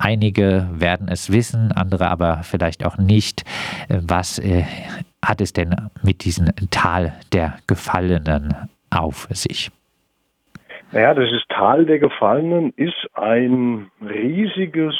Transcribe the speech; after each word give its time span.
einige 0.00 0.68
werden 0.72 1.08
es 1.08 1.32
wissen, 1.32 1.72
andere 1.72 2.08
aber 2.08 2.42
vielleicht 2.42 2.84
auch 2.84 2.96
nicht. 2.98 3.44
Was 3.88 4.38
äh, 4.38 4.64
hat 5.24 5.40
es 5.40 5.52
denn 5.52 5.74
mit 6.02 6.24
diesem 6.24 6.48
Tal 6.70 7.12
der 7.32 7.56
Gefallenen 7.66 8.54
auf 8.90 9.28
sich? 9.30 9.70
Naja, 10.92 11.14
das 11.14 11.30
ist 11.30 11.48
Tal 11.48 11.86
der 11.86 12.00
Gefallenen 12.00 12.72
ist 12.76 13.08
ein 13.14 13.90
riesiges 14.00 14.94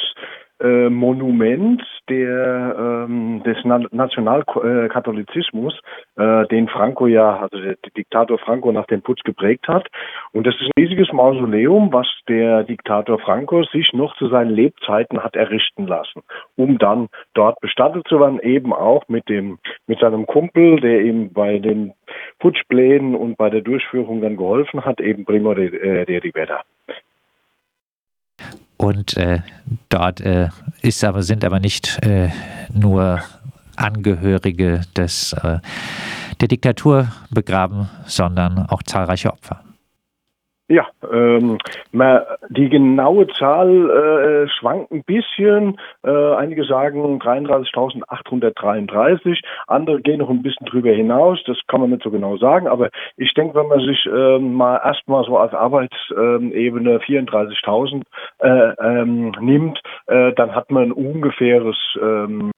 äh, 0.61 0.89
Monument 0.89 1.81
der, 2.09 3.05
ähm, 3.07 3.41
des 3.45 3.57
Na 3.63 3.79
Nationalkatholizismus, 3.91 5.79
äh, 6.17 6.47
den 6.47 6.67
Franco 6.67 7.07
ja, 7.07 7.39
also 7.39 7.57
der 7.57 7.75
Diktator 7.95 8.37
Franco 8.37 8.71
nach 8.71 8.85
dem 8.87 9.01
Putsch 9.01 9.23
geprägt 9.23 9.67
hat. 9.67 9.87
Und 10.33 10.45
das 10.45 10.55
ist 10.55 10.67
ein 10.67 10.83
riesiges 10.83 11.11
Mausoleum, 11.11 11.91
was 11.93 12.07
der 12.27 12.63
Diktator 12.63 13.19
Franco 13.19 13.63
sich 13.63 13.93
noch 13.93 14.15
zu 14.17 14.27
seinen 14.27 14.51
Lebzeiten 14.51 15.23
hat 15.23 15.35
errichten 15.35 15.87
lassen, 15.87 16.21
um 16.55 16.77
dann 16.77 17.07
dort 17.33 17.59
bestattet 17.61 18.07
zu 18.07 18.19
werden, 18.19 18.39
eben 18.39 18.73
auch 18.73 19.07
mit 19.07 19.29
dem, 19.29 19.59
mit 19.87 19.99
seinem 19.99 20.25
Kumpel, 20.25 20.79
der 20.79 21.01
ihm 21.01 21.31
bei 21.33 21.59
den 21.59 21.93
Putschplänen 22.39 23.15
und 23.15 23.37
bei 23.37 23.49
der 23.49 23.61
Durchführung 23.61 24.21
dann 24.21 24.37
geholfen 24.37 24.85
hat, 24.85 24.99
eben 24.99 25.25
Primo 25.25 25.53
de, 25.53 25.67
äh, 25.67 26.05
de 26.05 26.17
Rivera. 26.17 26.61
Und 28.81 29.15
äh, 29.15 29.41
dort 29.89 30.21
äh, 30.21 30.49
ist 30.81 31.03
aber, 31.03 31.21
sind 31.21 31.45
aber 31.45 31.59
nicht 31.59 32.03
äh, 32.03 32.29
nur 32.73 33.21
Angehörige 33.75 34.81
des, 34.95 35.33
äh, 35.33 35.59
der 36.39 36.47
Diktatur 36.47 37.11
begraben, 37.29 37.89
sondern 38.07 38.57
auch 38.57 38.81
zahlreiche 38.81 39.31
Opfer. 39.31 39.61
Ja, 40.71 40.87
ähm, 41.11 41.57
die 42.47 42.69
genaue 42.69 43.27
Zahl 43.27 43.89
äh, 43.89 44.47
schwankt 44.47 44.93
ein 44.93 45.03
bisschen. 45.03 45.77
Äh, 46.01 46.35
einige 46.35 46.63
sagen 46.63 47.21
33.833, 47.21 49.43
andere 49.67 50.01
gehen 50.01 50.19
noch 50.19 50.29
ein 50.29 50.41
bisschen 50.41 50.67
drüber 50.67 50.91
hinaus. 50.91 51.43
Das 51.45 51.57
kann 51.67 51.81
man 51.81 51.89
nicht 51.89 52.03
so 52.03 52.09
genau 52.09 52.37
sagen. 52.37 52.69
Aber 52.69 52.89
ich 53.17 53.33
denke, 53.33 53.55
wenn 53.55 53.67
man 53.67 53.81
sich 53.81 54.05
äh, 54.05 54.39
mal 54.39 54.77
erstmal 54.77 55.25
so 55.25 55.37
als 55.37 55.53
Arbeitsebene 55.53 56.99
34.000 56.99 58.03
äh, 58.39 58.73
ähm, 58.81 59.33
nimmt, 59.41 59.81
äh, 60.07 60.31
dann 60.35 60.55
hat 60.55 60.71
man 60.71 60.83
ein 60.83 60.93
ungefähres 60.93 61.75
ähm, 62.01 62.53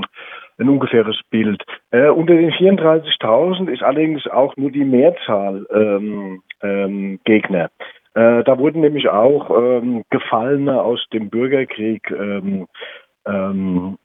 ein 0.60 0.70
ungefähres 0.70 1.20
Bild. 1.32 1.64
Äh, 1.90 2.10
unter 2.10 2.36
den 2.36 2.52
34.000 2.52 3.70
ist 3.70 3.82
allerdings 3.82 4.28
auch 4.28 4.56
nur 4.56 4.70
die 4.70 4.86
Mehrzahl 4.86 5.66
ähm, 5.72 6.44
ähm, 6.62 7.20
Gegner. 7.24 7.72
Äh, 8.16 8.44
da 8.44 8.58
wurden 8.58 8.82
nämlich 8.82 9.10
auch 9.10 9.50
ähm, 9.50 10.04
Gefallene 10.10 10.82
aus 10.82 11.06
dem 11.12 11.30
Bürgerkrieg 11.30 12.12
ähm, 12.12 12.68
ähm, 13.26 13.98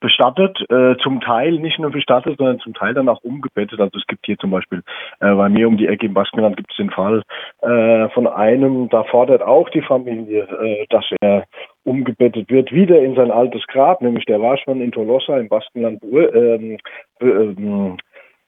bestattet, 0.00 0.58
äh, 0.70 0.96
zum 1.02 1.20
Teil 1.20 1.52
nicht 1.58 1.78
nur 1.78 1.90
bestattet, 1.90 2.38
sondern 2.38 2.58
zum 2.60 2.74
Teil 2.74 2.94
dann 2.94 3.08
auch 3.08 3.22
umgebettet. 3.22 3.80
Also 3.80 3.98
es 3.98 4.06
gibt 4.06 4.26
hier 4.26 4.38
zum 4.38 4.50
Beispiel 4.50 4.82
äh, 5.20 5.34
bei 5.34 5.48
mir 5.48 5.68
um 5.68 5.76
die 5.76 5.86
Ecke 5.86 6.06
im 6.06 6.14
Baskenland 6.14 6.56
gibt 6.56 6.70
es 6.70 6.76
den 6.76 6.90
Fall 6.90 7.22
äh, 7.62 8.08
von 8.10 8.26
einem, 8.26 8.88
da 8.88 9.04
fordert 9.04 9.42
auch 9.42 9.68
die 9.70 9.82
Familie, 9.82 10.42
äh, 10.42 10.86
dass 10.90 11.04
er 11.20 11.44
umgebettet 11.84 12.50
wird, 12.50 12.72
wieder 12.72 13.00
in 13.00 13.14
sein 13.14 13.30
altes 13.30 13.66
Grab, 13.66 14.00
nämlich 14.00 14.24
der 14.24 14.40
war 14.40 14.56
schon 14.58 14.80
in 14.80 14.92
Tolosa 14.92 15.38
im 15.38 15.48
Baskenland 15.48 16.02
äh, 16.02 16.76
äh, 17.20 17.96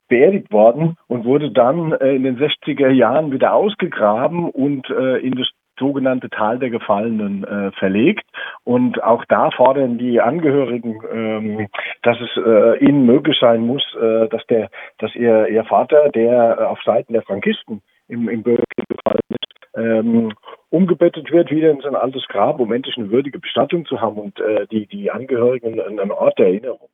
beerdigt 0.09 0.53
worden 0.53 0.97
und 1.09 1.25
wurde 1.25 1.51
dann 1.51 1.93
äh, 1.93 2.15
in 2.15 2.23
den 2.23 2.39
60er 2.39 2.91
Jahren 2.91 3.33
wieder 3.33 3.55
ausgegraben 3.55 4.49
und 4.51 4.89
äh, 4.91 5.19
in 5.19 5.35
das 5.35 5.49
sogenannte 5.79 6.31
Tal 6.31 6.59
der 6.59 6.71
Gefallenen 6.71 7.45
äh, 7.45 7.71
verlegt. 7.73 8.25
Und 8.65 9.03
auch 9.03 9.25
da 9.27 9.51
fordern 9.51 9.99
die 9.99 10.21
Angehörigen, 10.21 11.01
ähm, 11.13 11.69
dass 12.03 12.19
es 12.21 12.31
äh, 12.37 12.79
ihnen 12.85 13.07
möglich 13.07 13.37
sein 13.41 13.67
muss, 13.67 13.85
äh, 14.01 14.29
dass 14.29 14.47
der, 14.47 14.71
dass 14.99 15.15
ihr, 15.15 15.49
ihr 15.49 15.65
Vater, 15.65 16.09
der 16.11 16.59
äh, 16.59 16.65
auf 16.65 16.83
Seiten 16.83 17.13
der 17.13 17.23
Frankisten 17.23 17.83
im, 18.09 18.29
im 18.29 18.43
Bürgerkrieg 18.43 18.89
gefallen 18.89 19.21
ist, 19.31 19.77
ähm, 19.77 20.33
umgebettet 20.71 21.31
wird 21.31 21.51
wieder 21.51 21.71
in 21.71 21.81
sein 21.81 21.95
altes 21.95 22.27
Grab, 22.29 22.61
um 22.61 22.73
endlich 22.73 22.97
eine 22.97 23.11
würdige 23.11 23.39
Bestattung 23.39 23.85
zu 23.87 24.01
haben 24.01 24.17
und 24.17 24.41
die, 24.71 24.87
die 24.87 25.11
Angehörigen 25.11 25.81
einen 25.81 26.11
Ort 26.11 26.39
der 26.39 26.47
Erinnerung. 26.47 26.89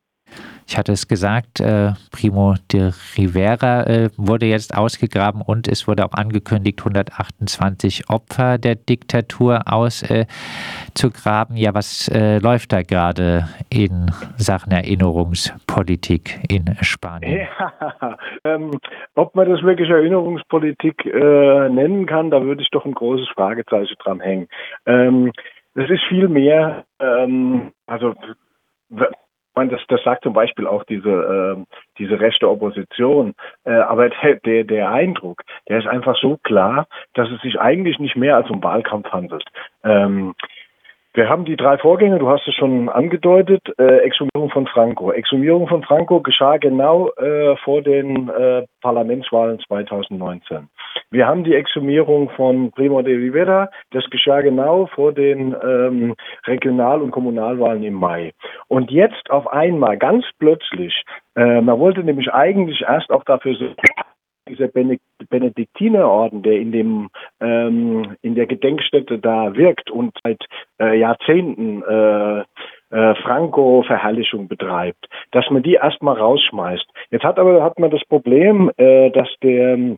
Ich 0.73 0.77
hatte 0.79 0.93
es 0.93 1.07
gesagt, 1.07 1.59
äh, 1.59 1.91
Primo 2.11 2.55
de 2.71 2.89
Rivera 3.15 3.83
äh, 3.83 4.09
wurde 4.17 4.47
jetzt 4.47 4.75
ausgegraben 4.75 5.43
und 5.43 5.67
es 5.67 5.87
wurde 5.87 6.03
auch 6.03 6.13
angekündigt, 6.13 6.79
128 6.79 8.09
Opfer 8.09 8.57
der 8.57 8.73
Diktatur 8.73 9.71
auszugraben. 9.71 11.57
Äh, 11.57 11.59
ja, 11.59 11.75
was 11.75 12.07
äh, 12.07 12.39
läuft 12.39 12.73
da 12.73 12.81
gerade 12.81 13.47
in 13.69 14.09
Sachen 14.37 14.71
Erinnerungspolitik 14.71 16.39
in 16.49 16.75
Spanien? 16.81 17.47
Ja, 17.59 18.17
ähm, 18.43 18.71
ob 19.13 19.35
man 19.35 19.47
das 19.47 19.61
wirklich 19.61 19.91
Erinnerungspolitik 19.91 21.05
äh, 21.05 21.69
nennen 21.69 22.07
kann, 22.07 22.31
da 22.31 22.41
würde 22.41 22.63
ich 22.63 22.71
doch 22.71 22.85
ein 22.85 22.95
großes 22.95 23.29
Fragezeichen 23.35 23.93
dran 23.99 24.21
hängen. 24.21 24.47
Ähm, 24.87 25.33
das 25.75 25.87
ist 25.91 26.01
viel 26.09 26.29
mehr, 26.29 26.85
ähm, 26.99 27.73
also 27.85 28.15
meine, 29.55 29.71
das, 29.71 29.81
das 29.87 30.03
sagt 30.03 30.23
zum 30.23 30.33
Beispiel 30.33 30.67
auch 30.67 30.83
diese, 30.83 31.09
äh, 31.09 31.63
diese 31.97 32.19
rechte 32.19 32.49
Opposition. 32.49 33.33
Äh, 33.65 33.73
aber 33.73 34.09
der, 34.09 34.35
der, 34.35 34.63
der 34.63 34.91
Eindruck, 34.91 35.43
der 35.69 35.79
ist 35.79 35.87
einfach 35.87 36.17
so 36.17 36.37
klar, 36.43 36.87
dass 37.13 37.29
es 37.29 37.41
sich 37.41 37.59
eigentlich 37.59 37.99
nicht 37.99 38.15
mehr 38.15 38.35
als 38.35 38.49
um 38.49 38.63
Wahlkampf 38.63 39.11
handelt. 39.11 39.43
Ähm, 39.83 40.35
wir 41.15 41.29
haben 41.29 41.45
die 41.45 41.55
drei 41.55 41.77
Vorgänge, 41.77 42.17
du 42.17 42.27
hast 42.27 42.47
es 42.47 42.55
schon 42.55 42.89
angedeutet, 42.89 43.61
äh, 43.77 43.97
Exhumierung 43.99 44.49
von 44.49 44.65
Franco. 44.65 45.11
Exhumierung 45.11 45.67
von 45.67 45.83
Franco 45.83 46.21
geschah 46.21 46.57
genau 46.57 47.09
äh, 47.17 47.55
vor 47.57 47.83
den 47.83 48.29
äh, 48.29 48.65
Parlamentswahlen 48.81 49.59
2019. 49.67 50.69
Wir 51.11 51.27
haben 51.27 51.43
die 51.43 51.53
Exhumierung 51.53 52.31
von 52.31 52.71
Primo 52.71 53.03
de 53.03 53.15
Rivera, 53.15 53.69
das 53.91 54.03
geschah 54.09 54.41
genau 54.41 54.87
vor 54.87 55.13
den 55.13 55.55
ähm, 55.63 56.15
Regional- 56.47 57.01
und 57.01 57.11
Kommunalwahlen 57.11 57.83
im 57.83 57.93
Mai. 57.93 58.31
Und 58.67 58.89
jetzt 58.89 59.29
auf 59.29 59.45
einmal, 59.47 59.97
ganz 59.97 60.25
plötzlich, 60.39 61.03
äh, 61.35 61.61
man 61.61 61.79
wollte 61.79 62.03
nämlich 62.03 62.33
eigentlich 62.33 62.81
erst 62.81 63.11
auch 63.11 63.23
dafür 63.23 63.55
sorgen, 63.55 63.75
dieser 64.47 64.67
Benediktinerorden, 65.29 66.43
der 66.43 66.53
in 66.53 66.71
dem 66.71 67.09
ähm, 67.43 68.15
in 68.21 68.35
der 68.35 68.47
Gedenkstätte 68.47 69.19
da 69.19 69.55
wirkt 69.55 69.91
und 69.91 70.17
seit 70.23 70.43
äh, 70.79 70.97
Jahrzehnten 70.97 71.83
äh, 71.83 72.39
äh, 72.39 73.15
Franco-Verherrlichung 73.15 74.47
betreibt, 74.47 75.07
dass 75.31 75.49
man 75.49 75.63
die 75.63 75.73
erstmal 75.73 76.17
rausschmeißt. 76.17 76.85
Jetzt 77.11 77.23
hat 77.23 77.39
aber 77.39 77.63
hat 77.63 77.79
man 77.79 77.91
das 77.91 78.03
Problem, 78.05 78.71
äh, 78.77 79.09
dass 79.11 79.29
der 79.41 79.97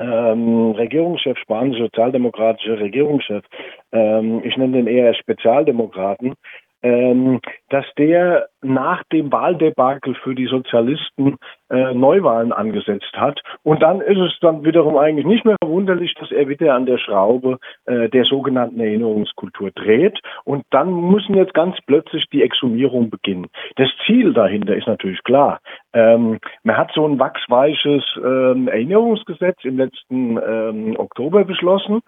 ähm, 0.00 0.70
Regierungschef, 0.72 1.38
spanische 1.38 1.84
sozialdemokratische 1.84 2.80
Regierungschef, 2.80 3.44
ähm, 3.92 4.40
ich 4.44 4.56
nenne 4.56 4.78
den 4.78 4.86
eher 4.86 5.14
Spezialdemokraten, 5.14 6.34
ähm, 6.82 7.40
dass 7.68 7.84
der 7.98 8.48
nach 8.62 9.02
dem 9.04 9.32
Wahldebakel 9.32 10.14
für 10.16 10.34
die 10.34 10.46
Sozialisten 10.46 11.36
äh, 11.70 11.94
Neuwahlen 11.94 12.52
angesetzt 12.52 13.12
hat. 13.14 13.40
Und 13.62 13.82
dann 13.82 14.00
ist 14.00 14.18
es 14.18 14.38
dann 14.40 14.64
wiederum 14.64 14.96
eigentlich 14.96 15.26
nicht 15.26 15.44
mehr 15.44 15.56
verwunderlich, 15.62 16.14
dass 16.14 16.30
er 16.30 16.48
wieder 16.48 16.74
an 16.74 16.86
der 16.86 16.98
Schraube 16.98 17.58
äh, 17.86 18.08
der 18.08 18.24
sogenannten 18.24 18.80
Erinnerungskultur 18.80 19.70
dreht. 19.70 20.18
Und 20.44 20.64
dann 20.70 20.92
müssen 20.92 21.34
jetzt 21.34 21.54
ganz 21.54 21.76
plötzlich 21.86 22.26
die 22.32 22.42
Exhumierung 22.42 23.08
beginnen. 23.08 23.46
Das 23.76 23.88
Ziel 24.04 24.32
dahinter 24.32 24.76
ist 24.76 24.86
natürlich 24.86 25.22
klar. 25.22 25.60
Ähm, 25.92 26.38
man 26.62 26.76
hat 26.76 26.92
so 26.94 27.06
ein 27.06 27.18
wachsweiches 27.18 28.04
ähm, 28.16 28.68
Erinnerungsgesetz 28.68 29.64
im 29.64 29.78
letzten 29.78 30.38
ähm, 30.38 30.96
Oktober 30.98 31.44
beschlossen. 31.44 32.00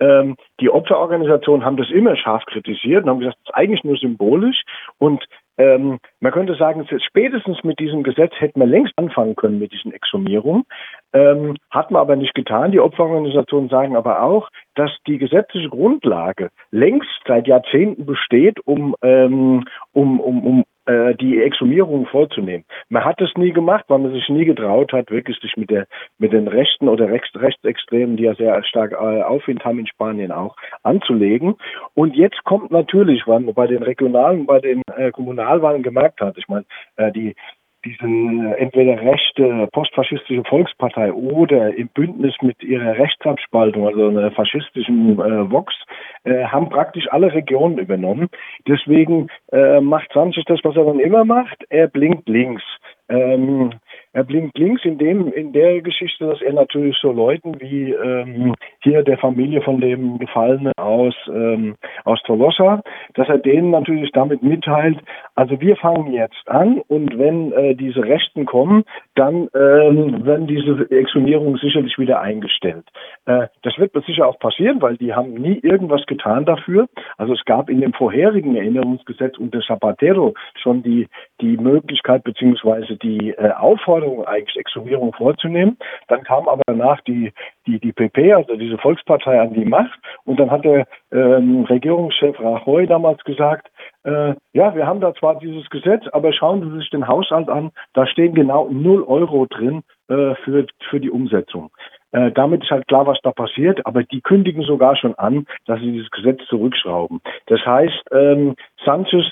Ähm, 0.00 0.36
die 0.60 0.70
Opferorganisationen 0.70 1.64
haben 1.64 1.76
das 1.76 1.90
immer 1.90 2.16
scharf 2.16 2.44
kritisiert 2.46 3.04
und 3.04 3.10
haben 3.10 3.20
gesagt, 3.20 3.38
das 3.44 3.50
ist 3.50 3.54
eigentlich 3.54 3.84
nur 3.84 3.96
symbolisch. 3.96 4.62
Und 4.98 5.24
ähm, 5.58 5.98
man 6.20 6.32
könnte 6.32 6.54
sagen, 6.54 6.86
spätestens 7.06 7.64
mit 7.64 7.78
diesem 7.78 8.02
Gesetz 8.02 8.32
hätten 8.38 8.60
wir 8.60 8.66
längst 8.66 8.92
anfangen 8.96 9.36
können 9.36 9.58
mit 9.58 9.72
diesen 9.72 9.92
Exhumierungen. 9.92 10.64
Ähm, 11.14 11.56
hat 11.70 11.90
man 11.90 12.00
aber 12.00 12.16
nicht 12.16 12.34
getan. 12.34 12.72
Die 12.72 12.80
Opferorganisationen 12.80 13.70
sagen 13.70 13.96
aber 13.96 14.22
auch, 14.22 14.50
dass 14.74 14.90
die 15.06 15.16
gesetzliche 15.16 15.70
Grundlage 15.70 16.50
längst 16.70 17.08
seit 17.26 17.46
Jahrzehnten 17.46 18.04
besteht, 18.04 18.60
um, 18.66 18.94
ähm, 19.02 19.64
um, 19.92 20.20
um, 20.20 20.46
um 20.46 20.64
die 21.26 21.42
Exhumierung 21.42 22.06
vorzunehmen. 22.06 22.64
Man 22.88 23.04
hat 23.04 23.20
es 23.20 23.30
nie 23.36 23.52
gemacht, 23.52 23.84
weil 23.88 23.98
man 23.98 24.12
sich 24.12 24.28
nie 24.28 24.44
getraut 24.44 24.92
hat, 24.92 25.10
wirklich 25.10 25.38
sich 25.40 25.56
mit 25.56 25.70
der 25.70 25.86
mit 26.18 26.32
den 26.32 26.48
Rechten 26.48 26.88
oder 26.88 27.08
Rechts, 27.08 27.34
Rechtsextremen, 27.34 28.16
die 28.16 28.24
ja 28.24 28.34
sehr 28.34 28.62
stark 28.64 28.92
äh, 28.92 29.22
Aufwind 29.22 29.64
haben 29.64 29.78
in 29.78 29.86
Spanien 29.86 30.32
auch, 30.32 30.56
anzulegen. 30.82 31.56
Und 31.94 32.14
jetzt 32.14 32.44
kommt 32.44 32.70
natürlich, 32.70 33.26
was 33.26 33.42
man 33.42 33.54
bei 33.54 33.66
den 33.66 33.82
regionalen, 33.82 34.46
bei 34.46 34.60
den 34.60 34.82
äh, 34.96 35.10
Kommunalwahlen 35.10 35.82
gemerkt 35.82 36.20
hat, 36.20 36.38
ich 36.38 36.48
meine, 36.48 36.64
äh, 36.96 37.10
die 37.12 37.34
diese 37.86 38.56
entweder 38.58 39.00
rechte 39.00 39.68
postfaschistische 39.72 40.42
Volkspartei 40.44 41.12
oder 41.12 41.74
im 41.76 41.88
Bündnis 41.88 42.34
mit 42.42 42.62
ihrer 42.62 42.98
Rechtsabspaltung, 42.98 43.86
also 43.86 44.08
einer 44.08 44.32
faschistischen 44.32 45.18
äh, 45.20 45.50
Vox, 45.50 45.72
äh, 46.24 46.44
haben 46.44 46.68
praktisch 46.68 47.06
alle 47.12 47.32
Regionen 47.32 47.78
übernommen. 47.78 48.28
Deswegen 48.66 49.28
äh, 49.52 49.80
macht 49.80 50.12
Sanchez 50.12 50.44
das, 50.46 50.60
was 50.64 50.76
er 50.76 50.84
dann 50.84 50.98
immer 50.98 51.24
macht. 51.24 51.64
Er 51.70 51.86
blinkt 51.86 52.28
links. 52.28 52.62
Ähm, 53.08 53.70
er 54.16 54.24
blinkt 54.24 54.56
links 54.56 54.82
in 54.86 54.96
dem, 54.96 55.30
in 55.30 55.52
der 55.52 55.82
Geschichte, 55.82 56.26
dass 56.26 56.40
er 56.40 56.54
natürlich 56.54 56.96
so 57.02 57.12
Leuten 57.12 57.60
wie 57.60 57.92
ähm, 57.92 58.54
hier 58.82 59.02
der 59.02 59.18
Familie 59.18 59.60
von 59.60 59.78
dem 59.78 60.18
Gefallenen 60.18 60.72
aus, 60.78 61.14
ähm, 61.28 61.76
aus 62.04 62.22
Tolosa, 62.22 62.82
dass 63.12 63.28
er 63.28 63.36
denen 63.36 63.70
natürlich 63.70 64.10
damit 64.12 64.42
mitteilt, 64.42 64.98
also 65.34 65.60
wir 65.60 65.76
fangen 65.76 66.14
jetzt 66.14 66.48
an 66.48 66.80
und 66.88 67.18
wenn 67.18 67.52
äh, 67.52 67.74
diese 67.74 68.02
Rechten 68.02 68.46
kommen, 68.46 68.84
dann 69.16 69.48
ähm, 69.54 70.24
werden 70.24 70.46
diese 70.46 70.90
Exhumierungen 70.90 71.56
sicherlich 71.56 71.98
wieder 71.98 72.20
eingestellt. 72.20 72.84
Äh, 73.26 73.48
das 73.62 73.76
wird 73.78 73.92
sicher 74.06 74.26
auch 74.28 74.38
passieren, 74.38 74.80
weil 74.80 74.96
die 74.96 75.14
haben 75.14 75.34
nie 75.34 75.58
irgendwas 75.58 76.06
getan 76.06 76.44
dafür. 76.44 76.86
Also 77.16 77.32
es 77.32 77.44
gab 77.44 77.68
in 77.68 77.80
dem 77.80 77.92
vorherigen 77.92 78.56
Erinnerungsgesetz 78.56 79.36
unter 79.38 79.60
Zapatero 79.60 80.34
schon 80.62 80.82
die, 80.82 81.08
die 81.40 81.56
Möglichkeit 81.56 82.24
beziehungsweise 82.24 82.96
die 82.96 83.30
äh, 83.30 83.50
Aufforderung, 83.52 83.96
Forderung, 83.96 84.26
eigentlich 84.26 84.56
Exhumierung 84.56 85.12
vorzunehmen. 85.12 85.76
Dann 86.08 86.22
kam 86.24 86.48
aber 86.48 86.62
danach 86.66 87.00
die, 87.02 87.32
die, 87.66 87.78
die 87.78 87.92
PP, 87.92 88.32
also 88.32 88.56
diese 88.56 88.78
Volkspartei, 88.78 89.40
an 89.40 89.54
die 89.54 89.64
Macht. 89.64 89.98
Und 90.24 90.38
dann 90.38 90.50
hat 90.50 90.64
der 90.64 90.86
ähm, 91.12 91.64
Regierungschef 91.64 92.38
Rajoy 92.38 92.86
damals 92.86 93.22
gesagt, 93.24 93.68
äh, 94.06 94.34
ja, 94.52 94.74
wir 94.76 94.86
haben 94.86 95.00
da 95.00 95.14
zwar 95.14 95.38
dieses 95.38 95.68
Gesetz, 95.68 96.04
aber 96.12 96.32
schauen 96.32 96.62
Sie 96.62 96.78
sich 96.78 96.90
den 96.90 97.08
Haushalt 97.08 97.48
an, 97.48 97.72
da 97.92 98.06
stehen 98.06 98.34
genau 98.34 98.68
null 98.70 99.02
Euro 99.02 99.46
drin 99.46 99.82
äh, 100.08 100.34
für, 100.44 100.66
für 100.88 101.00
die 101.00 101.10
Umsetzung. 101.10 101.70
Äh, 102.12 102.30
damit 102.30 102.62
ist 102.62 102.70
halt 102.70 102.86
klar, 102.86 103.06
was 103.06 103.18
da 103.22 103.32
passiert, 103.32 103.84
aber 103.84 104.04
die 104.04 104.20
kündigen 104.20 104.62
sogar 104.62 104.96
schon 104.96 105.16
an, 105.16 105.46
dass 105.66 105.80
sie 105.80 105.90
dieses 105.90 106.10
Gesetz 106.12 106.40
zurückschrauben. 106.48 107.20
Das 107.46 107.60
heißt, 107.66 108.04
ähm, 108.12 108.54
Sanchez 108.84 109.24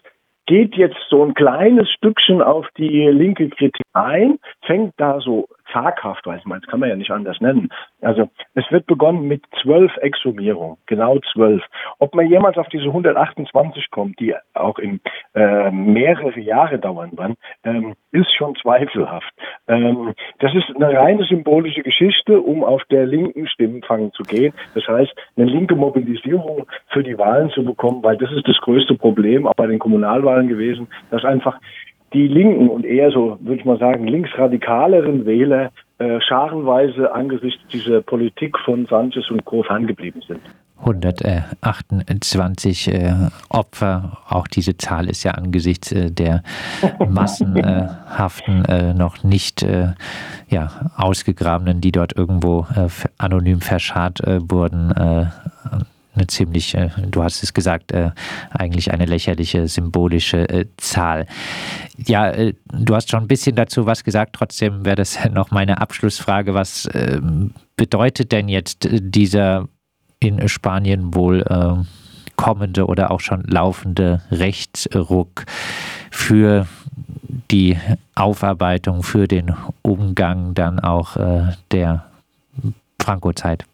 geht 0.46 0.74
jetzt 0.74 0.98
so 1.08 1.24
ein 1.24 1.34
kleines 1.34 1.88
Stückchen 1.90 2.42
auf 2.42 2.66
die 2.76 3.06
linke 3.08 3.48
Kritik 3.50 3.84
ein, 3.92 4.38
fängt 4.62 4.94
da 4.96 5.20
so 5.20 5.46
zaghaft, 5.74 6.26
weiß 6.26 6.44
man, 6.46 6.60
das 6.60 6.70
kann 6.70 6.80
man 6.80 6.88
ja 6.88 6.96
nicht 6.96 7.10
anders 7.10 7.40
nennen. 7.40 7.68
Also 8.00 8.30
es 8.54 8.64
wird 8.70 8.86
begonnen 8.86 9.28
mit 9.28 9.42
zwölf 9.62 9.94
Exhumierungen, 9.98 10.78
genau 10.86 11.18
zwölf. 11.32 11.62
Ob 11.98 12.14
man 12.14 12.28
jemals 12.28 12.56
auf 12.56 12.68
diese 12.68 12.86
128 12.86 13.90
kommt, 13.90 14.18
die 14.20 14.34
auch 14.54 14.78
in 14.78 15.00
äh, 15.34 15.70
mehrere 15.70 16.38
Jahre 16.40 16.78
dauern 16.78 17.18
werden, 17.18 17.36
ähm, 17.64 17.94
ist 18.12 18.32
schon 18.36 18.54
zweifelhaft. 18.56 19.32
Ähm, 19.66 20.14
das 20.38 20.54
ist 20.54 20.74
eine 20.76 20.96
reine 20.96 21.24
symbolische 21.24 21.82
Geschichte, 21.82 22.40
um 22.40 22.62
auf 22.62 22.82
der 22.90 23.06
linken 23.06 23.48
Stimmenfang 23.48 24.12
zu 24.12 24.22
gehen. 24.22 24.54
Das 24.74 24.86
heißt, 24.86 25.12
eine 25.36 25.46
linke 25.46 25.74
Mobilisierung 25.74 26.66
für 26.88 27.02
die 27.02 27.18
Wahlen 27.18 27.50
zu 27.50 27.64
bekommen, 27.64 28.02
weil 28.02 28.16
das 28.16 28.30
ist 28.32 28.46
das 28.46 28.56
größte 28.58 28.94
Problem 28.94 29.46
auch 29.46 29.54
bei 29.54 29.66
den 29.66 29.80
Kommunalwahlen 29.80 30.48
gewesen, 30.48 30.88
dass 31.10 31.24
einfach 31.24 31.58
die 32.14 32.28
Linken 32.28 32.68
und 32.68 32.86
eher 32.86 33.10
so, 33.10 33.36
würde 33.40 33.60
ich 33.60 33.64
mal 33.64 33.78
sagen, 33.78 34.06
linksradikaleren 34.06 35.26
Wähler 35.26 35.72
äh, 35.98 36.20
scharenweise 36.20 37.12
angesichts 37.12 37.60
dieser 37.72 38.02
Politik 38.02 38.56
von 38.64 38.86
Sanchez 38.86 39.30
und 39.30 39.44
Co. 39.44 39.62
ferngeblieben 39.62 40.22
sind. 40.22 40.40
128 40.78 42.88
äh, 42.88 43.14
Opfer. 43.48 44.18
Auch 44.28 44.46
diese 44.46 44.76
Zahl 44.76 45.08
ist 45.08 45.24
ja 45.24 45.32
angesichts 45.32 45.92
äh, 45.92 46.10
der 46.10 46.42
massenhaften, 47.08 48.64
äh, 48.66 48.92
noch 48.92 49.24
nicht 49.24 49.62
äh, 49.62 49.92
ja, 50.48 50.70
ausgegrabenen, 50.96 51.80
die 51.80 51.92
dort 51.92 52.16
irgendwo 52.16 52.66
äh, 52.76 52.88
anonym 53.18 53.60
verscharrt 53.60 54.20
äh, 54.26 54.40
wurden, 54.50 54.92
eine 56.14 56.26
ziemlich, 56.26 56.74
äh, 56.74 56.90
du 57.10 57.22
hast 57.22 57.42
es 57.42 57.52
gesagt, 57.54 57.92
äh, 57.92 58.10
eigentlich 58.50 58.92
eine 58.92 59.04
lächerliche 59.04 59.68
symbolische 59.68 60.48
äh, 60.48 60.66
Zahl. 60.76 61.26
Ja, 61.96 62.32
du 62.32 62.94
hast 62.94 63.10
schon 63.10 63.24
ein 63.24 63.28
bisschen 63.28 63.56
dazu 63.56 63.86
was 63.86 64.04
gesagt, 64.04 64.34
trotzdem 64.34 64.84
wäre 64.84 64.96
das 64.96 65.18
noch 65.32 65.50
meine 65.50 65.80
Abschlussfrage. 65.80 66.54
Was 66.54 66.88
ähm, 66.94 67.52
bedeutet 67.76 68.32
denn 68.32 68.48
jetzt 68.48 68.88
dieser 68.90 69.68
in 70.20 70.48
Spanien 70.48 71.14
wohl 71.14 71.44
kommende 72.36 72.86
oder 72.86 73.10
auch 73.10 73.20
schon 73.20 73.42
laufende 73.42 74.22
Rechtsruck 74.30 75.44
für 76.10 76.66
die 77.50 77.76
Aufarbeitung, 78.14 79.02
für 79.02 79.28
den 79.28 79.54
Umgang 79.82 80.54
dann 80.54 80.80
auch 80.80 81.16
der 81.70 82.06
Franco-Zeit? 82.98 83.66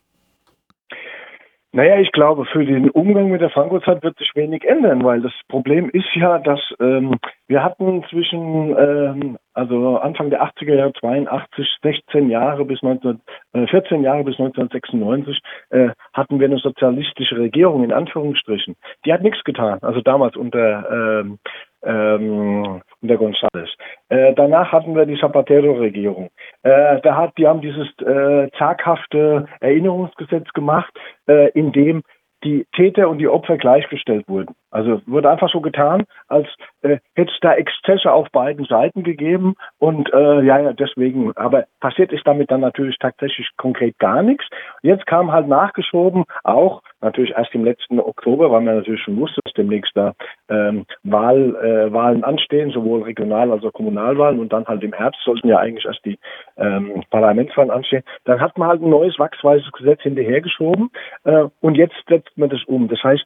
Naja, 1.73 2.01
ich 2.01 2.11
glaube, 2.11 2.47
für 2.47 2.65
den 2.65 2.91
Umgang 2.91 3.31
mit 3.31 3.41
der 3.41 3.51
Franco-Zeit 3.51 4.03
wird 4.03 4.19
sich 4.19 4.33
wenig 4.35 4.65
ändern, 4.65 5.05
weil 5.05 5.21
das 5.21 5.33
Problem 5.47 5.89
ist 5.91 6.13
ja, 6.15 6.41
dass 6.41 6.61
ähm, 6.81 7.15
wir 7.47 7.63
hatten 7.63 8.05
zwischen 8.11 8.77
ähm, 8.77 9.39
also 9.55 9.99
Anfang 9.99 10.31
der 10.31 10.43
80er 10.43 10.75
Jahre 10.75 10.93
82, 10.95 11.69
16 11.81 12.29
Jahre 12.29 12.65
bis 12.65 12.83
19, 12.83 13.21
äh, 13.53 13.67
14 13.69 14.03
Jahre 14.03 14.25
bis 14.25 14.41
1996 14.41 15.39
äh, 15.71 15.91
hatten 16.13 16.41
wir 16.41 16.49
eine 16.49 16.59
sozialistische 16.59 17.39
Regierung 17.39 17.85
in 17.85 17.93
Anführungsstrichen. 17.93 18.75
Die 19.05 19.13
hat 19.13 19.23
nichts 19.23 19.45
getan. 19.45 19.79
Also 19.83 20.01
damals 20.01 20.37
unter 20.37 21.21
ähm, 21.21 21.39
ähm, 21.85 22.83
unter 23.03 23.15
González. 23.15 23.69
Äh, 24.09 24.35
danach 24.35 24.73
hatten 24.73 24.95
wir 24.95 25.07
die 25.07 25.19
Zapatero-Regierung. 25.19 26.31
Äh, 26.63 27.01
da 27.03 27.17
hat, 27.17 27.37
die 27.39 27.47
haben 27.47 27.61
dieses 27.61 27.89
äh, 28.01 28.51
zaghafte 28.59 29.47
Erinnerungsgesetz 29.61 30.49
gemacht, 30.53 30.93
äh, 31.27 31.51
in 31.51 31.73
dem 31.73 32.03
die 32.45 32.67
Täter 32.75 33.09
und 33.09 33.19
die 33.19 33.29
Opfer 33.29 33.59
gleichgestellt 33.59 34.27
wurden. 34.29 34.55
Also 34.71 35.03
wurde 35.07 35.31
einfach 35.31 35.51
so 35.51 35.61
getan, 35.61 36.05
als 36.29 36.47
äh, 36.83 36.99
hätte 37.15 37.33
es 37.33 37.41
da 37.41 37.55
Exzesse 37.55 38.13
auf 38.13 38.31
beiden 38.31 38.65
Seiten 38.67 39.03
gegeben 39.03 39.57
und 39.79 40.13
äh, 40.13 40.43
ja, 40.43 40.59
ja, 40.59 40.73
deswegen, 40.73 41.37
aber 41.37 41.65
passiert 41.81 42.13
ist 42.13 42.27
damit 42.27 42.51
dann 42.51 42.61
natürlich 42.61 42.97
tatsächlich 42.99 43.49
konkret 43.57 43.99
gar 43.99 44.23
nichts. 44.23 44.45
Jetzt 44.83 45.07
kam 45.07 45.33
halt 45.33 45.49
nachgeschoben, 45.49 46.25
auch 46.45 46.83
natürlich 47.01 47.33
erst 47.33 47.55
im 47.55 47.65
letzten 47.65 47.99
Oktober, 47.99 48.51
weil 48.51 48.61
man 48.61 48.77
natürlich 48.77 49.03
schon 49.03 49.19
wusste, 49.19 49.41
dass 49.45 49.55
demnächst 49.55 49.97
da 49.97 50.15
ähm, 50.49 50.87
Wahl, 51.03 51.57
äh, 51.57 51.93
Wahlen 51.93 52.25
anstehen, 52.25 52.71
sowohl 52.71 53.03
Regional- 53.03 53.51
als 53.51 53.65
auch 53.65 53.73
Kommunalwahlen 53.73 54.39
und 54.39 54.53
dann 54.53 54.67
halt 54.67 54.83
im 54.83 54.93
Herbst 54.93 55.21
sollten 55.25 55.49
ja 55.49 55.59
eigentlich 55.59 55.87
erst 55.87 56.05
die 56.05 56.19
ähm, 56.57 57.03
Parlamentswahlen 57.11 57.71
anstehen. 57.71 58.03
Dann 58.25 58.41
hat 58.41 58.57
man 58.59 58.69
halt 58.69 58.83
ein 58.83 58.91
neues 58.91 59.19
wachsweises 59.19 59.71
Gesetz 59.73 60.03
hinterhergeschoben 60.03 60.91
äh, 61.25 61.45
und 61.61 61.77
jetzt 61.77 61.97
setzt 62.09 62.37
man 62.37 62.51
das 62.51 62.63
um. 62.65 62.89
Das 62.89 63.03
heißt, 63.03 63.25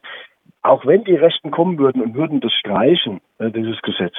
auch 0.65 0.85
wenn 0.85 1.03
die 1.03 1.15
Rechten 1.15 1.51
kommen 1.51 1.77
würden 1.77 2.01
und 2.01 2.15
würden 2.15 2.39
das 2.39 2.53
streichen, 2.53 3.21
äh, 3.39 3.51
dieses 3.51 3.81
Gesetz, 3.81 4.15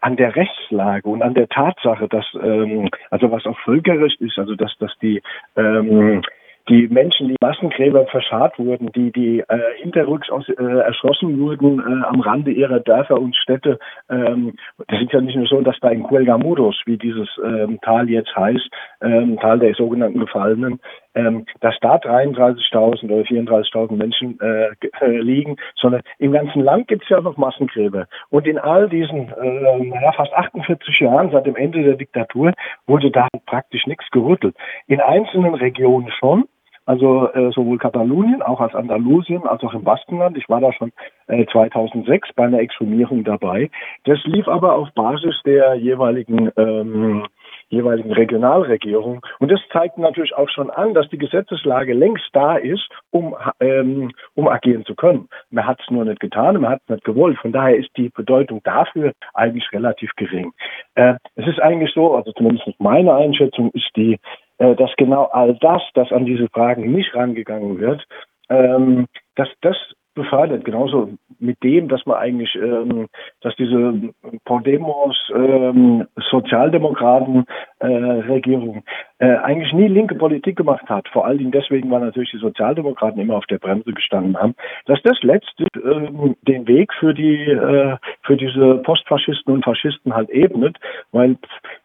an 0.00 0.16
der 0.16 0.36
Rechtslage 0.36 1.08
und 1.08 1.22
an 1.22 1.34
der 1.34 1.48
Tatsache, 1.48 2.08
dass 2.08 2.24
ähm, 2.40 2.88
also 3.10 3.30
was 3.30 3.46
auch 3.46 3.58
Völkerrecht 3.60 4.20
ist, 4.20 4.38
also 4.38 4.54
dass 4.54 4.76
dass 4.78 4.96
die 5.00 5.22
ähm, 5.56 6.22
die 6.68 6.86
Menschen, 6.88 7.28
die 7.28 7.36
Massengräber 7.40 8.06
verscharrt 8.06 8.58
wurden, 8.58 8.92
die, 8.92 9.10
die 9.10 9.40
äh, 9.40 9.58
hinterrücks 9.78 10.30
aus, 10.30 10.48
äh, 10.48 10.62
erschossen 10.62 11.38
wurden 11.40 11.80
äh, 11.80 12.04
am 12.04 12.20
Rande 12.20 12.50
ihrer 12.50 12.80
Dörfer 12.80 13.18
und 13.18 13.34
Städte. 13.36 13.78
Ähm, 14.10 14.54
das 14.86 15.00
ist 15.00 15.12
ja 15.12 15.20
nicht 15.20 15.36
nur 15.36 15.46
so, 15.46 15.60
dass 15.62 15.78
da 15.80 15.88
in 15.88 16.02
Cuelgamuros, 16.02 16.80
wie 16.84 16.98
dieses 16.98 17.28
ähm, 17.42 17.78
Tal 17.82 18.10
jetzt 18.10 18.34
heißt, 18.36 18.68
ähm, 19.00 19.38
Tal 19.40 19.58
der 19.58 19.74
sogenannten 19.74 20.20
Gefallenen, 20.20 20.80
ähm, 21.18 21.46
dass 21.60 21.74
da 21.80 21.96
33.000 21.96 23.04
oder 23.04 23.22
34.000 23.22 23.96
Menschen 23.96 24.38
äh, 24.40 24.68
äh, 25.00 25.18
liegen, 25.18 25.56
sondern 25.74 26.02
im 26.18 26.32
ganzen 26.32 26.62
Land 26.62 26.88
gibt 26.88 27.02
es 27.02 27.08
ja 27.08 27.20
noch 27.20 27.36
Massengräber. 27.36 28.06
Und 28.30 28.46
in 28.46 28.58
all 28.58 28.88
diesen 28.88 29.32
äh, 29.32 30.00
ja, 30.00 30.12
fast 30.12 30.32
48 30.32 31.00
Jahren 31.00 31.30
seit 31.32 31.46
dem 31.46 31.56
Ende 31.56 31.82
der 31.82 31.96
Diktatur 31.96 32.52
wurde 32.86 33.10
da 33.10 33.26
praktisch 33.46 33.86
nichts 33.86 34.08
gerüttelt. 34.12 34.54
In 34.86 35.00
einzelnen 35.00 35.54
Regionen 35.54 36.10
schon, 36.12 36.44
also 36.86 37.28
äh, 37.32 37.50
sowohl 37.52 37.78
Katalonien, 37.78 38.40
auch 38.40 38.60
als 38.60 38.74
Andalusien, 38.74 39.46
als 39.46 39.62
auch 39.62 39.74
im 39.74 39.84
Baskenland. 39.84 40.38
Ich 40.38 40.48
war 40.48 40.60
da 40.60 40.72
schon 40.72 40.92
äh, 41.26 41.44
2006 41.46 42.30
bei 42.34 42.44
einer 42.44 42.60
Exhumierung 42.60 43.24
dabei. 43.24 43.70
Das 44.04 44.18
lief 44.24 44.48
aber 44.48 44.74
auf 44.74 44.88
Basis 44.94 45.38
der 45.44 45.74
jeweiligen 45.74 46.50
ähm, 46.56 47.26
jeweiligen 47.68 48.12
Regionalregierung. 48.12 49.20
Und 49.38 49.50
das 49.50 49.60
zeigt 49.72 49.98
natürlich 49.98 50.34
auch 50.34 50.48
schon 50.48 50.70
an, 50.70 50.94
dass 50.94 51.08
die 51.08 51.18
Gesetzeslage 51.18 51.94
längst 51.94 52.28
da 52.32 52.56
ist, 52.56 52.88
um, 53.10 53.36
ähm, 53.60 54.12
um 54.34 54.48
agieren 54.48 54.84
zu 54.84 54.94
können. 54.94 55.28
Man 55.50 55.66
hat 55.66 55.80
es 55.80 55.90
nur 55.90 56.04
nicht 56.04 56.20
getan, 56.20 56.60
man 56.60 56.72
hat 56.72 56.82
es 56.84 56.88
nicht 56.88 57.04
gewollt. 57.04 57.38
Von 57.38 57.52
daher 57.52 57.76
ist 57.76 57.90
die 57.96 58.08
Bedeutung 58.10 58.62
dafür 58.64 59.12
eigentlich 59.34 59.70
relativ 59.72 60.10
gering. 60.16 60.52
Äh, 60.94 61.14
es 61.36 61.46
ist 61.46 61.60
eigentlich 61.60 61.92
so, 61.94 62.14
also 62.14 62.32
zumindest 62.32 62.68
meine 62.78 63.14
Einschätzung 63.14 63.70
ist 63.72 63.90
die, 63.96 64.18
äh, 64.58 64.74
dass 64.74 64.90
genau 64.96 65.24
all 65.24 65.54
das, 65.60 65.82
das 65.94 66.10
an 66.12 66.24
diese 66.24 66.48
Fragen 66.48 66.92
nicht 66.92 67.14
rangegangen 67.14 67.78
wird, 67.78 68.04
ähm, 68.48 69.06
dass 69.36 69.48
das 69.60 69.76
befördert. 70.18 70.64
Genauso 70.64 71.10
mit 71.38 71.62
dem, 71.62 71.88
dass 71.88 72.04
man 72.04 72.18
eigentlich, 72.18 72.54
ähm, 72.56 73.08
dass 73.40 73.56
diese 73.56 74.12
Podemos 74.44 75.16
ähm, 75.34 76.06
Sozialdemokraten 76.30 77.46
äh, 77.78 77.86
Regierung 77.86 78.82
äh, 79.18 79.36
eigentlich 79.36 79.72
nie 79.72 79.88
linke 79.88 80.14
Politik 80.14 80.56
gemacht 80.56 80.88
hat. 80.88 81.08
Vor 81.08 81.26
allen 81.26 81.38
Dingen 81.38 81.52
deswegen, 81.52 81.90
weil 81.90 82.00
natürlich 82.00 82.30
die 82.30 82.38
Sozialdemokraten 82.38 83.20
immer 83.20 83.36
auf 83.36 83.46
der 83.46 83.58
Bremse 83.58 83.92
gestanden 83.92 84.36
haben, 84.36 84.54
dass 84.86 85.00
das 85.02 85.18
letztlich 85.22 85.68
äh, 85.76 86.34
den 86.42 86.66
Weg 86.68 86.92
für 86.94 87.14
die 87.14 87.50
äh, 87.50 87.96
für 88.22 88.36
diese 88.36 88.76
Postfaschisten 88.78 89.54
und 89.54 89.64
Faschisten 89.64 90.14
halt 90.14 90.30
ebnet, 90.30 90.76
weil 91.12 91.36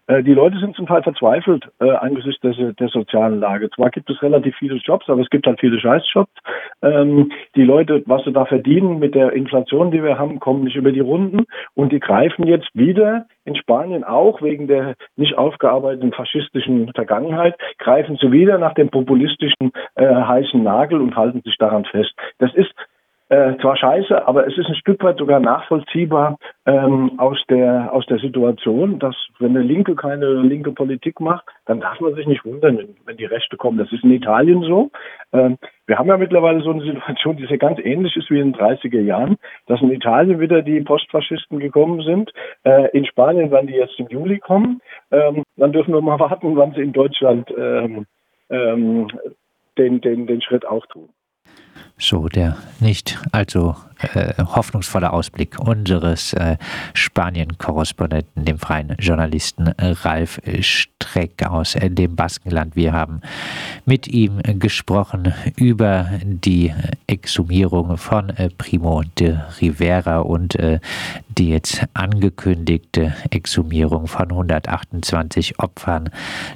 äh, 0.07 0.21
die 0.21 0.33
Leute 0.33 0.59
sind 0.59 0.75
zum 0.75 0.85
Teil 0.85 1.01
verzweifelt 1.01 1.69
äh, 1.79 1.89
angesichts 1.91 2.41
der, 2.41 2.73
der 2.73 2.87
sozialen 2.89 3.39
Lage. 3.39 3.69
Zwar 3.71 3.89
gibt 3.89 4.09
es 4.09 4.21
relativ 4.21 4.55
viele 4.57 4.75
Jobs, 4.75 5.09
aber 5.09 5.21
es 5.21 5.29
gibt 5.29 5.47
halt 5.47 5.59
viele 5.59 5.79
Scheißjobs. 5.79 6.31
Ähm, 6.81 7.31
die 7.55 7.63
Leute, 7.63 8.03
was 8.05 8.23
sie 8.25 8.33
da 8.33 8.45
verdienen 8.45 8.99
mit 8.99 9.15
der 9.15 9.31
Inflation, 9.33 9.91
die 9.91 10.03
wir 10.03 10.19
haben, 10.19 10.39
kommen 10.39 10.65
nicht 10.65 10.75
über 10.75 10.91
die 10.91 10.99
Runden 10.99 11.45
und 11.73 11.91
die 11.91 11.99
greifen 11.99 12.45
jetzt 12.45 12.69
wieder 12.73 13.25
in 13.45 13.55
Spanien 13.55 14.03
auch 14.03 14.41
wegen 14.41 14.67
der 14.67 14.95
nicht 15.15 15.37
aufgearbeiteten 15.37 16.13
faschistischen 16.13 16.91
Vergangenheit, 16.93 17.22
greifen 17.77 18.17
sie 18.19 18.31
wieder 18.31 18.57
nach 18.57 18.73
dem 18.73 18.89
populistischen 18.89 19.71
äh, 19.95 20.05
heißen 20.05 20.61
Nagel 20.61 21.01
und 21.01 21.15
halten 21.15 21.41
sich 21.41 21.57
daran 21.57 21.85
fest. 21.85 22.13
Das 22.39 22.53
ist 22.53 22.73
äh, 23.33 23.57
zwar 23.61 23.75
scheiße, 23.75 24.27
aber 24.27 24.45
es 24.45 24.55
ist 24.59 24.67
ein 24.67 24.75
Stück 24.75 25.03
weit 25.03 25.17
sogar 25.17 25.39
nachvollziehbar 25.39 26.37
ähm, 26.67 27.13
aus 27.17 27.43
der 27.49 27.91
aus 27.91 28.05
der 28.05 28.19
Situation, 28.19 28.99
dass 28.99 29.15
wenn 29.39 29.57
eine 29.57 29.65
Linke 29.65 29.95
keine 29.95 30.27
linke 30.41 30.71
Politik 30.71 31.19
macht, 31.19 31.43
dann 31.65 31.79
darf 31.79 31.99
man 31.99 32.13
sich 32.13 32.27
nicht 32.27 32.45
wundern, 32.45 32.77
wenn 33.05 33.17
die 33.17 33.25
Rechte 33.25 33.57
kommen. 33.57 33.79
Das 33.79 33.91
ist 33.91 34.03
in 34.03 34.11
Italien 34.11 34.61
so. 34.61 34.91
Ähm, 35.31 35.57
wir 35.87 35.97
haben 35.97 36.09
ja 36.09 36.17
mittlerweile 36.17 36.61
so 36.61 36.69
eine 36.69 36.83
Situation, 36.83 37.37
die 37.37 37.47
sehr 37.47 37.57
ganz 37.57 37.79
ähnlich 37.79 38.15
ist 38.15 38.29
wie 38.29 38.39
in 38.39 38.53
den 38.53 38.61
30er 38.61 39.01
Jahren, 39.01 39.37
dass 39.65 39.81
in 39.81 39.91
Italien 39.91 40.39
wieder 40.39 40.61
die 40.61 40.81
Postfaschisten 40.81 41.57
gekommen 41.57 42.03
sind. 42.03 42.31
Äh, 42.63 42.95
in 42.95 43.03
Spanien 43.05 43.49
werden 43.49 43.65
die 43.65 43.73
jetzt 43.73 43.99
im 43.99 44.09
Juli 44.09 44.37
kommen. 44.37 44.79
Ähm, 45.11 45.41
dann 45.57 45.71
dürfen 45.71 45.91
wir 45.91 46.01
mal 46.01 46.19
warten, 46.19 46.55
wann 46.55 46.73
sie 46.73 46.81
in 46.83 46.93
Deutschland 46.93 47.51
ähm, 47.57 48.05
ähm, 48.51 49.07
den, 49.79 50.01
den, 50.01 50.27
den 50.27 50.41
Schritt 50.43 50.67
auch 50.67 50.85
tun. 50.85 51.09
So, 52.05 52.27
der 52.27 52.57
nicht 52.81 53.17
allzu 53.31 53.77
äh, 54.03 54.33
hoffnungsvoller 54.43 55.13
Ausblick 55.13 55.59
unseres 55.59 56.33
äh, 56.33 56.57
Spanien-Korrespondenten, 56.93 58.45
dem 58.45 58.59
freien 58.59 58.95
Journalisten 58.99 59.67
äh, 59.67 59.95
Ralf 60.01 60.41
Streck 60.59 61.45
aus 61.45 61.75
äh, 61.75 61.89
dem 61.89 62.15
Baskenland. 62.15 62.75
Wir 62.75 62.93
haben 62.93 63.21
mit 63.85 64.07
ihm 64.07 64.41
gesprochen 64.59 65.33
über 65.55 66.09
die 66.23 66.73
Exhumierung 67.07 67.97
von 67.97 68.31
Primo 68.57 69.03
de 69.17 69.37
Rivera 69.61 70.19
und 70.19 70.57
die 71.27 71.49
jetzt 71.49 71.83
angekündigte 71.93 73.13
Exhumierung 73.29 74.07
von 74.07 74.29
128 74.29 75.59
Opfern 75.59 76.09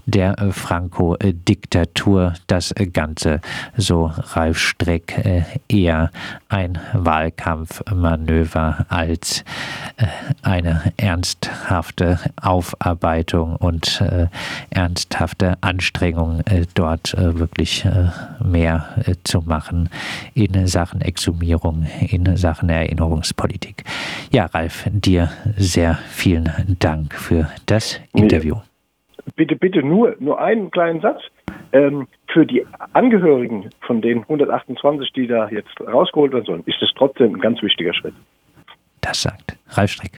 der 0.06 0.36
Franco-Diktatur. 0.52 2.34
Das 2.48 2.74
Ganze, 2.94 3.42
so 3.76 4.12
Ralf 4.16 4.58
Streck, 4.60 5.54
eher 5.68 6.12
ein 6.50 6.80
Wahlkampfmanöver 7.38 8.86
als 8.90 9.44
äh, 9.98 10.06
eine 10.44 10.94
ernsthafte 10.98 12.20
Aufarbeitung 12.42 13.56
und 13.56 14.02
äh, 14.02 14.28
ernsthafte 14.70 15.58
Anstrengung, 15.62 16.42
äh, 16.42 16.66
dort 16.74 17.16
wirklich 17.18 17.86
mehr 18.44 18.88
zu 19.24 19.42
machen 19.42 19.90
in 20.34 20.68
Sachen 20.68 21.02
Exhumierung, 21.02 21.88
in 22.10 22.36
Sachen 22.36 22.70
Erinnerungspolitik. 22.70 23.84
Ja, 24.32 24.46
Ralf, 24.46 24.86
dir 24.92 25.30
sehr 25.56 25.96
vielen 26.10 26.52
Dank 26.80 27.14
für 27.14 27.50
das 27.66 28.00
Interview. 28.14 28.56
Bitte, 29.36 29.56
bitte 29.56 29.84
nur, 29.84 30.16
nur 30.20 30.40
einen 30.40 30.72
kleinen 30.72 31.02
Satz. 31.02 31.22
Ähm, 31.74 32.08
für 32.28 32.46
die 32.46 32.66
Angehörigen 32.94 33.70
von 33.82 34.02
den 34.02 34.20
128, 34.24 35.12
die 35.14 35.28
da 35.28 35.50
jetzt 35.50 35.80
rausgeholt 35.82 36.34
werden 36.34 36.46
sollen, 36.46 36.64
ist 36.66 36.82
es 36.82 36.92
trotzdem 36.96 37.36
ein 37.36 37.42
ganz 37.42 37.62
wichtiger 37.62 37.94
Schritt. 37.94 38.14
Das 39.02 39.22
sagt 39.22 39.58
Ralf 39.70 39.92
Streck. 39.92 40.12